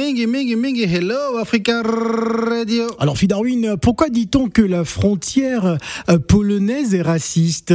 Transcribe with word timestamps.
mingi, 0.00 0.26
mingi, 0.26 0.56
mingi, 0.56 0.84
hello, 0.84 1.36
Africa 1.38 1.82
Radio. 1.82 2.86
Alors, 2.98 3.18
Phil 3.18 3.28
Darwin, 3.28 3.76
pourquoi 3.80 4.08
dit-on 4.08 4.48
que 4.48 4.62
la 4.62 4.84
frontière 4.86 5.76
euh, 6.08 6.18
polonaise 6.18 6.94
est 6.94 7.02
raciste? 7.02 7.74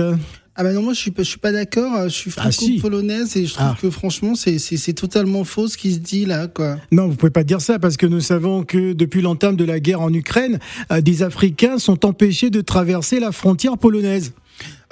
Ah 0.57 0.63
bah 0.63 0.71
non, 0.73 0.81
moi 0.81 0.93
je 0.93 0.99
suis 1.01 1.11
pas, 1.11 1.21
je 1.21 1.27
suis 1.29 1.37
pas 1.37 1.51
d'accord, 1.51 1.93
euh, 1.95 2.05
je 2.05 2.13
suis 2.13 2.31
Ah, 2.37 2.51
si. 2.51 2.79
franco-polonaise 2.79 3.35
et 3.37 3.45
je 3.45 3.53
trouve 3.53 3.67
Ah. 3.71 3.77
que 3.79 3.89
franchement 3.91 4.33
c'est, 4.35 4.57
c'est, 4.57 4.77
c'est 4.77 4.93
totalement 4.93 5.43
faux 5.43 5.67
ce 5.67 5.77
qui 5.77 5.93
se 5.93 5.99
dit 5.99 6.25
là, 6.25 6.47
quoi. 6.47 6.77
Non, 6.91 7.07
vous 7.09 7.15
pouvez 7.15 7.29
pas 7.29 7.43
dire 7.43 7.61
ça 7.61 7.77
parce 7.77 7.95
que 7.97 8.05
nous 8.07 8.21
savons 8.21 8.63
que 8.63 8.93
depuis 8.93 9.21
l'entame 9.21 9.55
de 9.57 9.65
la 9.65 9.79
guerre 9.79 10.01
en 10.01 10.11
Ukraine, 10.13 10.59
euh, 10.91 11.01
des 11.01 11.21
Africains 11.21 11.77
sont 11.77 12.05
empêchés 12.05 12.49
de 12.49 12.61
traverser 12.61 13.19
la 13.19 13.31
frontière 13.33 13.77
polonaise. 13.77 14.31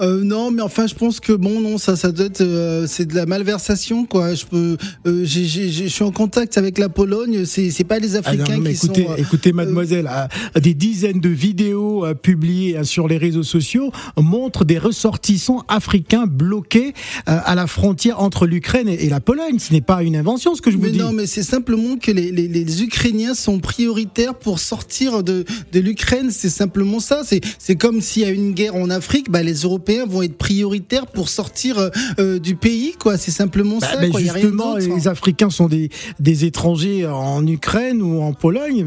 Euh, 0.02 0.24
non, 0.24 0.50
mais 0.52 0.62
enfin 0.62 0.88
je 0.88 0.96
pense 0.96 1.20
que 1.20 1.34
bon, 1.34 1.60
non, 1.62 1.78
ça, 1.78 1.96
ça 1.96 2.12
doit 2.12 2.26
être, 2.26 2.42
euh, 2.42 2.86
c'est 2.88 3.06
de 3.06 3.16
la 3.16 3.26
malversation, 3.26 4.06
quoi. 4.06 4.34
Je 4.34 4.46
peux, 4.46 4.78
euh, 5.06 5.22
j'ai, 5.24 5.46
j'ai, 5.46 5.70
j'ai- 5.70 5.84
je 5.88 5.94
suis 5.94 6.04
en 6.04 6.12
contact 6.12 6.58
avec 6.58 6.78
la 6.80 6.90
Pologne, 6.90 7.46
c'est, 7.46 7.70
c'est 7.70 7.84
pas 7.84 8.00
les 8.00 8.16
Ah 8.16 8.22
non, 8.22 8.28
Africains 8.44 8.60
mais 8.60 8.74
qui 8.74 8.86
écoutez, 8.86 9.04
sont. 9.06 9.12
euh, 9.12 9.16
écoutez, 9.18 9.52
mademoiselle, 9.54 10.10
euh, 10.12 10.60
des 10.60 10.74
dizaines 10.74 11.20
de 11.20 11.30
vidéos 11.30 12.06
euh, 12.06 12.14
publiées 12.16 12.78
euh, 12.78 12.84
sur 12.84 13.08
les 13.08 13.18
réseaux 13.18 13.44
sociaux 13.44 13.92
montrent 14.18 14.66
des 14.66 14.80
ressortissants 14.80 15.64
africains 15.68 16.26
bloqués 16.26 16.94
euh, 17.30 17.38
à 17.46 17.54
la 17.54 17.68
frontière 17.68 18.20
entre 18.20 18.48
l'Ukraine 18.48 18.88
et, 18.88 19.06
et 19.06 19.10
la 19.10 19.20
Pologne. 19.20 19.60
Ce 19.60 19.72
n'est 19.74 19.82
pas 19.82 20.02
une 20.02 20.16
invention, 20.16 20.56
ce 20.56 20.62
que 20.62 20.72
je 20.72 20.78
vous 20.78 20.84
Mais 20.84 20.92
dis. 20.92 20.98
non, 20.98 21.12
mais 21.12 21.28
c'est 21.28 21.44
simplement 21.44 21.98
que 21.98 22.10
les, 22.12 22.32
les, 22.32 22.48
les 22.48 22.84
Ukrainiens 22.84 23.36
sont 23.36 23.60
prioritaires 23.60 24.34
pour 24.34 24.58
sortir 24.60 25.24
de, 25.24 25.46
de 25.72 25.80
l'Ukraine. 25.80 26.30
C'est 26.32 26.50
simplement 26.50 27.00
ça. 27.00 27.22
C'est, 27.24 27.42
c'est 27.60 27.76
comme 27.76 28.02
s'il 28.02 28.24
y 28.24 28.26
a 28.26 28.30
une 28.32 28.54
guerre 28.54 28.76
en 28.76 28.90
Afrique, 28.90 29.30
bah, 29.30 29.44
les 29.44 29.54
Européens 29.62 29.83
vont 30.08 30.22
être 30.22 30.38
prioritaires 30.38 31.08
pour 31.08 31.30
sortir 31.30 31.78
euh, 31.78 31.90
euh, 32.20 32.40
du 32.40 32.56
pays, 32.56 32.94
quoi. 33.00 33.18
C'est 33.18 33.32
simplement 33.32 33.78
Bah, 33.80 33.88
ça. 33.94 34.00
ben 34.00 34.12
quoi. 34.12 34.22
Il 34.22 34.28
y 34.28 34.30
a 34.30 34.34
rien 34.34 34.42
justement, 34.44 34.74
d'autre. 34.76 34.86
hein. 34.92 34.96
les 34.96 35.08
Africains 35.08 35.50
sont 35.50 35.68
des, 35.68 35.90
des 36.20 36.46
étrangers 36.46 37.06
en 37.08 37.46
Ukraine 37.46 38.02
ou 38.02 38.22
en 38.22 38.34
Pologne. 38.34 38.86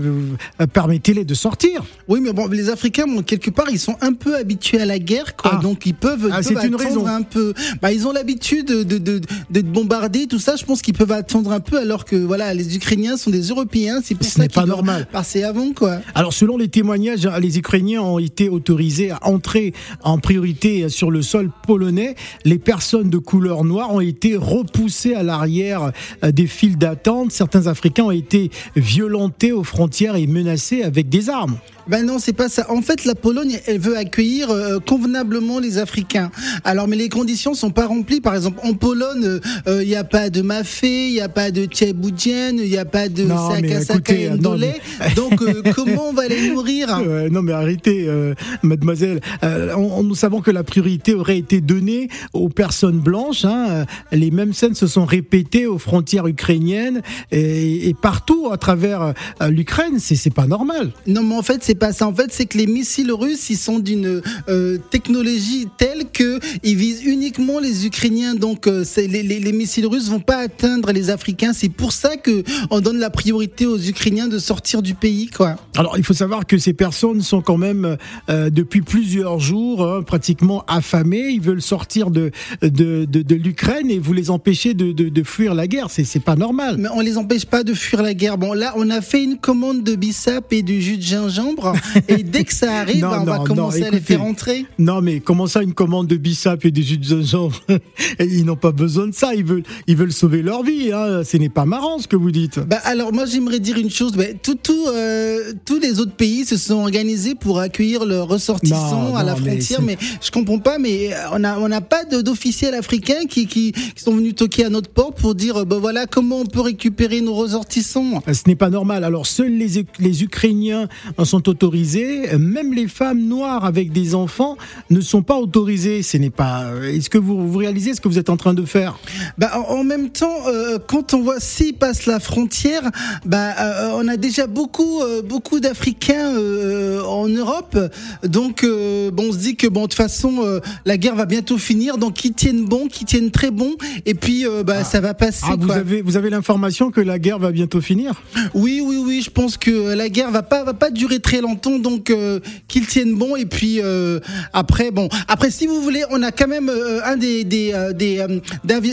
Euh, 0.61 0.67
Permettez-les 0.67 1.25
de 1.25 1.35
sortir. 1.35 1.85
Oui, 2.09 2.21
mais 2.21 2.33
bon, 2.33 2.49
les 2.49 2.71
Africains, 2.71 3.07
bon, 3.07 3.23
quelque 3.23 3.51
part, 3.51 3.67
ils 3.71 3.79
sont 3.79 3.97
un 4.01 4.13
peu 4.13 4.37
habitués 4.37 4.81
à 4.81 4.87
la 4.87 4.99
guerre, 4.99 5.37
quoi. 5.37 5.53
Ah. 5.59 5.63
Donc 5.63 5.87
ils 5.87 5.95
peuvent, 5.95 6.29
Ah, 6.33 6.39
ils 6.41 6.45
c'est 6.45 6.55
peuvent 6.55 6.67
une 6.67 6.77
raison. 6.77 7.07
un 7.07 7.23
peu. 7.23 7.53
Bah, 7.83 7.93
ils 7.93 8.07
ont 8.07 8.13
l'habitude 8.13 8.67
de, 8.67 8.83
de, 8.99 9.21
d'être 9.51 9.71
bombardés, 9.71 10.27
tout 10.27 10.39
ça. 10.39 10.57
Je 10.57 10.65
pense 10.65 10.83
qu'ils 10.83 10.95
peuvent 10.95 11.13
attendre 11.13 11.53
un 11.53 11.61
peu, 11.61 11.79
alors 11.79 12.05
que 12.05 12.17
voilà, 12.17 12.55
les 12.55 12.77
Ukrainiens 12.77 13.17
sont 13.17 13.31
des 13.31 13.43
Européens. 13.49 14.01
C'est 14.03 14.15
pour 14.15 14.27
Ce 14.27 14.33
ça 14.33 14.43
n'est 14.43 14.49
qu'ils 14.49 14.61
pas 14.63 14.67
normal. 14.67 15.07
passer 15.13 15.43
avant, 15.45 15.73
quoi. 15.73 15.99
Alors, 16.15 16.33
selon 16.33 16.57
les 16.57 16.69
témoignages, 16.69 17.29
les 17.41 17.59
Ukrainiens 17.59 18.03
ont 18.03 18.19
été 18.19 18.49
autorisés 18.49 19.11
à 19.11 19.19
entrer 19.27 19.73
en 20.03 20.19
priorité 20.19 20.86
sur 20.89 21.11
le 21.11 21.23
sol 21.23 21.51
polonais. 21.67 22.15
Les 22.45 22.59
personnes 22.59 23.11
de 23.11 23.19
couleur 23.19 23.65
noire 23.65 23.95
ont 23.95 24.01
été 24.01 24.37
repoussées 24.37 25.15
à 25.15 25.23
l'arrière 25.23 25.93
euh, 26.25 26.33
des 26.33 26.47
files 26.47 26.79
d'attente. 26.79 27.33
Certains 27.33 27.67
Africains 27.67 28.05
ont 28.05 28.11
été 28.11 28.51
violentés 28.75 29.53
aux 29.53 29.65
frontières 29.65 30.17
et 30.17 30.27
menacés 30.27 30.83
avec 30.83 31.09
des 31.09 31.31
armes. 31.31 31.59
Ben 31.89 32.05
non, 32.05 32.19
c'est 32.19 32.33
pas 32.33 32.49
ça. 32.49 32.67
En 32.71 32.83
fait, 32.83 33.05
la 33.05 33.15
Pologne, 33.15 33.59
elle 33.67 33.79
veut 33.79 33.97
accueillir 33.97 34.51
euh, 34.51 34.79
convenablement 34.81 35.59
les 35.61 35.79
Africains. 35.79 36.31
Alors, 36.65 36.89
mais 36.89 36.97
les 36.97 37.09
conditions 37.09 37.55
sont 37.55 37.71
pas 37.71 37.87
remplies. 37.87 38.21
Par 38.21 38.35
exemple, 38.35 38.59
en 38.65 38.75
Pologne, 38.75 39.41
il 39.69 39.87
n'y 39.87 39.95
a 39.95 40.03
pas 40.05 40.29
de 40.31 40.43
mafé, 40.43 41.07
il 41.09 41.13
n'y 41.13 41.21
a 41.21 41.29
pas 41.29 41.51
de 41.51 41.65
tchéboudienne, 41.67 42.59
il 42.63 42.69
n'y 42.71 42.77
a 42.79 42.85
pas 42.85 43.09
de 43.09 43.23
Non, 43.23 43.35
mais 43.63 43.69
saka 43.85 44.13
mais- 44.15 45.15
Donc, 45.15 45.41
euh, 45.43 45.63
comment 45.75 46.09
on 46.09 46.13
va 46.13 46.27
les 46.29 46.51
nourrir? 46.51 46.89
Euh, 47.07 47.29
non 47.31 47.43
mais 47.43 47.53
arrêtez, 47.53 48.07
euh, 48.09 48.35
mademoiselle. 48.63 49.21
Euh, 49.45 49.73
on- 49.77 49.99
on- 49.99 50.03
nous 50.03 50.15
savons 50.17 50.41
que 50.41 50.51
la 50.51 50.65
priorité 50.65 51.15
aurait 51.15 51.39
été 51.39 51.61
donnée 51.61 52.09
aux 52.33 52.49
personnes 52.49 52.99
blanches. 52.99 53.45
hein. 53.45 53.67
Euh, 53.71 53.85
Les 54.13 54.31
mêmes 54.31 54.53
scènes 54.55 54.75
se 54.75 54.87
sont 54.89 55.05
répétées 55.05 55.67
aux 55.67 55.79
frontières 55.79 56.27
ukrainiennes 56.27 57.03
et, 57.31 57.89
et 57.89 57.95
partout 57.95 58.49
à 58.53 58.57
travers 58.57 59.15
euh, 59.41 59.49
l'Ukraine. 59.51 59.99
C'est 59.99 60.35
pas 60.35 60.47
normal. 60.47 60.91
Non, 61.07 61.23
mais 61.23 61.35
en 61.37 61.43
fait, 61.43 61.59
c'est 61.63 61.76
pas 61.77 61.93
ça. 61.93 62.07
En 62.09 62.15
fait, 62.15 62.31
c'est 62.31 62.47
que 62.47 62.59
les 62.59 62.67
missiles 62.67 63.13
russes, 63.13 63.51
ils 63.51 63.57
sont 63.57 63.79
d'une 63.79 64.23
euh, 64.49 64.79
technologie 64.91 65.69
telle 65.79 66.05
que 66.13 66.41
ils 66.63 66.77
visent 66.77 67.05
uniquement 67.05 67.61
les 67.61 67.87
Ukrainiens. 67.87 68.35
Donc, 68.35 68.67
euh, 68.67 68.85
les, 68.97 69.23
les, 69.23 69.39
les 69.39 69.53
missiles 69.53 69.87
russes 69.87 70.09
vont 70.09 70.21
pas 70.21 70.39
atteindre 70.39 70.93
les 70.93 71.11
Africains. 71.11 71.53
C'est 71.53 71.69
pour 71.69 71.93
ça 71.93 72.17
que 72.17 72.43
on 72.71 72.81
donne 72.81 72.99
la 72.99 73.11
priorité 73.11 73.67
aux 73.67 73.79
Ukrainiens 73.79 74.29
de 74.29 74.39
sortir 74.39 74.83
du 74.83 74.95
pays, 74.95 75.29
quoi. 75.29 75.57
Alors 75.77 75.99
il 75.99 76.05
faut 76.05 76.15
savoir 76.15 76.47
que 76.47 76.59
ces 76.59 76.73
personnes 76.73 77.21
sont 77.23 77.43
quand 77.43 77.59
même 77.59 77.97
euh, 78.31 78.51
depuis 78.51 78.81
plusieurs 78.81 79.39
jours 79.39 79.85
hein, 79.85 80.03
pratiquement 80.03 80.65
affamées. 80.67 81.29
Ils 81.31 81.41
veulent 81.41 81.63
sortir 81.63 82.11
de 82.11 82.31
de, 82.63 83.05
de, 83.05 83.23
de 83.23 83.35
l'Ukraine 83.35 83.91
et 83.91 83.99
vous 83.99 84.13
les 84.13 84.31
empêchez 84.31 84.75
de, 84.75 84.93
de, 84.93 85.09
de 85.09 85.23
fuir 85.23 85.55
la 85.55 85.67
guerre. 85.67 85.91
C'est 85.91 86.05
c'est 86.05 86.21
pas 86.21 86.37
normal. 86.37 86.77
Mais 86.79 86.89
on 86.95 87.01
les 87.01 87.19
empêche 87.19 87.45
pas 87.45 87.63
de 87.63 87.75
fuir 87.75 88.03
la 88.03 88.15
guerre. 88.15 88.39
Bon, 88.39 88.53
là, 88.53 88.73
on 88.77 88.89
a 88.91 89.01
fait 89.01 89.23
une 89.23 89.37
commande 89.37 89.83
de 89.85 89.95
bissap 89.95 90.53
et 90.53 90.63
du 90.63 90.81
jus 90.81 90.97
de 90.97 91.03
gingembre. 91.03 91.66
et 92.09 92.23
dès 92.23 92.45
que 92.45 92.53
ça 92.55 92.81
arrive, 92.81 93.03
Non, 93.03 93.11
on 93.21 93.25
va 93.25 93.39
commencer 93.39 93.81
non, 93.81 93.87
à 93.87 93.91
les 93.91 94.01
faire 94.01 94.23
entrer. 94.23 94.67
Non, 94.79 95.01
mais 95.01 95.21
comment 95.21 95.47
ça, 95.47 95.63
une 95.63 95.75
commande 95.75 96.07
de 96.07 96.17
bissap 96.17 96.65
et 96.65 96.71
des 96.71 96.83
jus 96.83 96.99
de 96.99 97.05
gingembre 97.05 97.61
Ils 98.21 98.45
n'ont 98.45 98.57
pas 98.57 98.73
besoin 98.73 99.07
de 99.09 99.15
ça. 99.15 99.35
Ils 99.35 99.45
veulent, 99.45 99.63
ils 99.87 99.97
veulent 99.97 100.13
sauver 100.13 100.43
leur 100.43 100.63
vie. 100.63 100.93
Hein. 100.93 101.23
Ce 101.25 101.37
n'est 101.37 101.49
pas 101.49 101.65
marrant 101.65 101.99
ce 101.99 102.09
que 102.09 102.17
vous 102.17 102.31
dites. 102.31 102.59
Bah 102.61 102.81
alors 102.85 103.13
moi 103.13 103.27
j'aimerais 103.27 103.61
dire 103.61 103.77
une 103.79 103.91
chose, 103.91 104.13
bah, 104.13 104.25
tout, 104.43 104.57
tout, 104.57 104.87
euh, 104.89 105.53
tous 105.65 105.79
les 105.79 106.01
autres 106.01 106.15
pays 106.17 106.45
se 106.45 106.57
sont 106.57 106.75
organisés 106.75 107.35
pour 107.35 107.59
accueillir 107.61 108.05
leurs 108.05 108.29
ressortissants 108.29 109.15
à 109.17 109.23
la 109.23 109.35
mais 109.35 109.41
frontière, 109.41 109.81
c'est- 109.81 109.85
mais, 109.85 109.99
je 110.23 110.31
comprends 110.31 110.59
pas, 110.59 110.79
mais 110.79 111.13
euh, 111.13 111.17
on 111.33 111.39
n'a 111.39 111.59
on 111.59 111.69
n'a 111.69 111.81
pas 111.81 112.05
d'officiels 112.05 112.75
africains 112.75 113.27
qui, 113.29 113.47
qui, 113.47 113.73
qui 113.73 114.03
sont 114.03 114.15
venus 114.15 114.35
toquer 114.35 114.65
à 114.65 114.69
notre 114.71 114.91
porte 114.91 115.19
pour 115.19 115.35
dire, 115.35 115.65
bah 115.67 115.79
voilà, 115.81 116.07
comment 116.07 116.41
on 116.41 116.47
peut 116.47 116.61
récupérer 116.61 117.21
nos 117.21 117.35
ressortissants. 117.35 118.23
Ce 118.33 118.43
n'est 118.47 118.57
pas 118.57 118.71
normal. 118.71 119.05
Alors, 119.05 119.27
seuls 119.27 119.57
les, 119.57 119.85
les 119.99 120.23
Ukrainiens 120.23 120.89
en 121.19 121.25
sont 121.25 121.41
autorisés. 121.57 122.37
Même 122.39 122.75
les 122.75 122.87
femmes 122.87 123.23
noires 123.23 123.65
avec 123.65 123.93
des 123.93 124.15
enfants 124.15 124.57
ne 124.91 125.01
sont 125.01 125.23
pas 125.23 125.39
autorisées. 125.39 126.03
Ce 126.03 126.19
n'est 126.19 126.31
pas. 126.31 126.67
Est-ce 126.85 127.09
que 127.09 127.19
vous, 127.19 127.51
vous 127.51 127.59
réalisez 127.59 127.95
ce 127.95 128.01
que 128.01 128.09
vous 128.09 128.19
êtes 128.19 128.29
en 128.29 128.37
train 128.37 128.53
de 128.53 128.65
faire? 128.65 128.99
Bah, 129.39 129.51
en, 129.69 129.85
même 129.85 130.11
temps, 130.11 130.49
euh, 130.49 130.79
quand 130.87 131.15
on 131.15 131.23
voit 131.23 131.41
s'ils 131.41 131.75
passent 131.75 132.07
la 132.07 132.21
frontière, 132.21 132.83
bah, 133.25 133.55
euh, 133.59 133.91
on 133.95 134.07
a 134.07 134.19
déjà 134.19 134.47
beaucoup, 134.47 135.01
euh, 135.01 135.23
beaucoup 135.23 135.61
d'Africains 135.61 136.35
euh, 136.35 137.03
en 137.05 137.29
Europe. 137.29 137.79
Donc, 138.23 138.63
euh, 138.63 139.11
bon, 139.11 139.29
on 139.31 139.33
se 139.33 139.39
dit 139.39 139.57
que 139.57 139.67
bon, 139.67 139.83
de 139.83 139.87
toute 139.87 139.95
façon, 139.95 140.43
euh, 140.45 140.61
la 140.85 140.99
guerre 140.99 141.17
va 141.17 141.25
bientôt 141.25 141.59
finir. 141.59 141.97
Donc, 141.97 142.15
qu'ils 142.15 142.35
tiennent 142.35 142.67
bon, 142.67 142.89
qu'ils 142.89 143.07
tiennent 143.07 143.31
très 143.31 143.51
bon, 143.51 143.73
et 144.05 144.15
puis, 144.15 144.47
euh, 144.47 144.63
bah, 144.63 144.85
ça 144.85 145.01
va 145.01 145.15
passer. 145.15 145.47
Ah, 145.49 145.57
vous 145.59 145.71
avez, 145.71 146.03
vous 146.03 146.17
avez 146.17 146.29
l'information 146.29 146.91
que 146.91 147.01
la 147.01 147.19
guerre 147.19 147.39
va 147.39 147.51
bientôt 147.51 147.81
finir? 147.81 148.23
Oui, 148.55 148.83
oui, 148.85 148.97
oui. 149.05 149.23
Je 149.23 149.31
pense 149.31 149.57
que 149.57 149.95
la 149.95 150.09
guerre 150.09 150.31
va 150.31 150.43
pas, 150.43 150.65
va 150.65 150.75
pas 150.75 150.91
durer 150.91 151.21
très 151.21 151.41
longtemps. 151.41 151.46
Donc, 151.55 152.11
euh, 152.11 152.41
qu'ils 152.69 152.87
tiennent 152.87 153.15
bon, 153.15 153.37
et 153.37 153.47
puis 153.47 153.81
euh, 153.81 154.21
après, 154.53 154.91
bon, 154.91 155.09
après, 155.29 155.51
si 155.51 155.67
vous 155.67 155.81
voulez, 155.81 156.03
on 156.11 156.23
a 156.23 156.33
quand 156.33 156.49
même 156.49 156.69
euh, 156.69 157.01
un 157.05 157.17
des 157.17 157.45
des 157.45 157.73
des, 157.95 158.25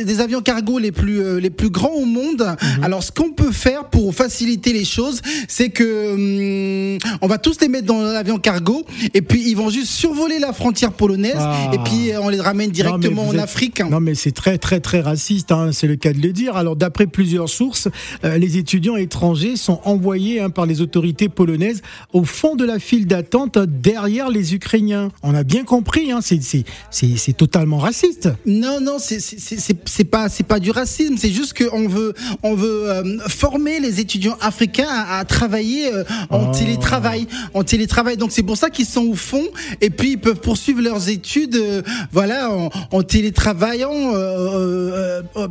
des 0.03 0.19
avions 0.21 0.41
cargo 0.41 0.79
les 0.79 0.91
plus 0.91 1.39
les 1.39 1.49
plus 1.49 1.69
grands 1.69 1.93
au 1.93 2.05
monde. 2.05 2.45
Alors, 2.81 3.03
ce 3.03 3.11
qu'on 3.11 3.31
peut 3.31 3.51
faire 3.51 3.85
pour 3.89 4.13
faciliter 4.13 4.73
les 4.73 4.85
choses, 4.85 5.21
c'est 5.47 5.69
que 5.69 6.13
hum, 6.13 6.97
on 7.21 7.27
va 7.27 7.37
tous 7.37 7.59
les 7.61 7.67
mettre 7.67 7.85
dans 7.87 8.01
l'avion 8.01 8.37
cargo, 8.37 8.85
et 9.13 9.21
puis 9.21 9.43
ils 9.49 9.55
vont 9.55 9.69
juste 9.69 9.87
survoler 9.91 10.39
la 10.39 10.53
frontière 10.53 10.91
polonaise, 10.93 11.35
Ah. 11.37 11.71
et 11.73 11.77
puis 11.79 12.11
on 12.21 12.29
les 12.29 12.39
ramène 12.39 12.71
directement 12.71 13.27
en 13.27 13.33
êtes- 13.33 13.39
Afrique. 13.39 13.81
Non, 13.89 13.99
mais 13.99 14.15
c'est 14.15 14.31
très, 14.31 14.57
très, 14.57 14.79
très 14.79 15.01
raciste, 15.01 15.51
hein, 15.51 15.71
c'est 15.71 15.87
le 15.87 15.95
cas 15.95 16.13
de 16.13 16.19
le 16.21 16.31
dire. 16.31 16.55
Alors, 16.55 16.75
d'après 16.75 17.07
plusieurs 17.07 17.49
sources, 17.49 17.87
les 18.23 18.57
étudiants 18.57 18.95
étrangers 18.95 19.55
sont 19.57 19.79
envoyés 19.83 20.39
hein, 20.39 20.49
par 20.49 20.65
les 20.65 20.81
autorités 20.81 21.29
polonaises 21.29 21.81
au 22.13 22.23
fond 22.33 22.55
de 22.55 22.65
la 22.65 22.79
file 22.79 23.07
d'attente 23.07 23.57
derrière 23.57 24.29
les 24.29 24.53
Ukrainiens. 24.55 25.09
On 25.23 25.33
a 25.35 25.43
bien 25.43 25.63
compris, 25.63 26.11
hein, 26.11 26.19
c'est- 26.21 26.41
c'est 26.41 26.63
c'est- 26.91 27.17
c'est 27.17 27.33
totalement 27.33 27.77
raciste. 27.77 28.29
Non, 28.45 28.79
non, 28.81 28.97
c'est 28.99 29.19
c'est- 29.19 29.39
c'est- 29.39 29.59
c'est 29.59 29.77
c'est 29.87 30.03
pas 30.03 30.29
c'est 30.29 30.43
pas 30.45 30.59
du 30.59 30.71
racisme. 30.71 31.15
C'est 31.17 31.31
juste 31.31 31.53
qu'on 31.57 31.87
veut 31.87 32.13
on 32.43 32.55
veut 32.55 32.89
euh, 32.89 33.19
former 33.27 33.79
les 33.79 33.99
étudiants 33.99 34.37
africains 34.41 34.87
à, 34.89 35.19
à 35.19 35.25
travailler 35.25 35.93
euh, 35.93 36.03
en 36.29 36.49
Oh. 36.49 36.51
télétravail, 36.57 37.27
en 37.53 37.63
télétravail. 37.63 38.17
Donc 38.17 38.31
c'est 38.31 38.43
pour 38.43 38.57
ça 38.57 38.69
qu'ils 38.69 38.85
sont 38.85 39.05
au 39.05 39.15
fond 39.15 39.43
et 39.81 39.89
puis 39.89 40.11
ils 40.11 40.19
peuvent 40.19 40.39
poursuivre 40.41 40.81
leurs 40.81 41.09
études 41.09 41.55
euh, 41.55 41.81
voilà, 42.11 42.49
en, 42.51 42.69
en 42.91 43.03
télétravaillant 43.03 44.13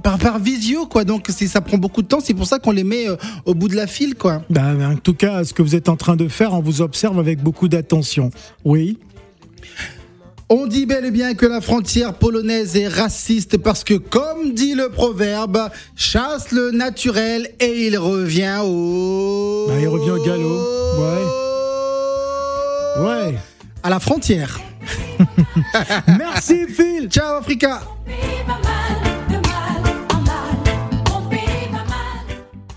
par, 0.03 0.19
par 0.19 0.39
visio, 0.39 0.87
quoi. 0.87 1.05
Donc 1.05 1.29
ça 1.29 1.61
prend 1.61 1.79
beaucoup 1.79 2.03
de 2.03 2.07
temps. 2.09 2.21
C'est 2.23 2.35
pour 2.35 2.47
ça 2.47 2.59
qu'on 2.59 2.71
les 2.73 2.85
met 2.85 3.07
au 3.45 3.55
bout 3.55 3.69
de 3.69 3.77
la 3.77 3.87
file, 3.87 4.15
quoi. 4.15 4.43
Ben, 4.51 4.93
en 4.93 4.97
tout 4.97 5.15
cas, 5.15 5.45
ce 5.45 5.53
que 5.53 5.63
vous 5.63 5.75
êtes 5.75 5.89
en 5.89 5.97
train 5.97 6.17
de 6.17 6.29
faire, 6.29 6.55
on 6.55 6.61
vous 6.61 6.72
observe 6.81 7.19
avec 7.19 7.43
beaucoup 7.43 7.69
d'attention. 7.69 8.31
Oui. 8.65 8.99
On 10.49 10.67
dit 10.67 10.85
bel 10.85 11.07
et 11.07 11.11
bien 11.11 11.35
que 11.35 11.47
la 11.47 11.63
frontière 11.63 12.15
polonaise 12.15 12.77
est 12.77 12.89
raciste 12.89 13.57
parce 13.57 13.85
que, 13.85 13.95
comme 13.95 14.53
dit 14.53 14.75
le 14.75 14.91
proverbe, 14.91 15.71
chasse 15.97 16.51
le 16.53 16.71
naturel 16.73 17.49
et 17.59 17.87
il 17.87 17.97
revient 17.97 18.61
au. 18.63 19.67
Bah, 19.69 19.81
il 19.81 19.89
revient 19.89 20.11
au 20.11 20.25
galop. 20.25 20.59
Ouais. 23.01 23.35
À 23.83 23.89
la 23.89 23.99
frontière. 23.99 24.61
Merci 26.19 26.67
Phil. 26.69 27.09
Ciao 27.09 27.37
Africa. 27.39 27.81